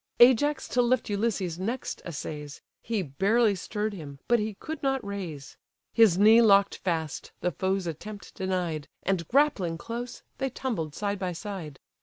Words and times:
Ajax 0.19 0.67
to 0.69 0.81
lift 0.81 1.11
Ulysses 1.11 1.59
next 1.59 2.01
essays; 2.05 2.61
He 2.81 3.03
barely 3.03 3.53
stirr'd 3.53 3.93
him, 3.93 4.17
but 4.27 4.39
he 4.39 4.55
could 4.55 4.81
not 4.81 5.05
raise: 5.05 5.57
His 5.93 6.17
knee 6.17 6.41
lock'd 6.41 6.73
fast, 6.73 7.33
the 7.41 7.51
foe's 7.51 7.85
attempt 7.85 8.33
denied; 8.33 8.87
And 9.03 9.27
grappling 9.27 9.77
close, 9.77 10.23
they 10.39 10.49
tumbled 10.49 10.95
side 10.95 11.19
by 11.19 11.33
side. 11.33 11.79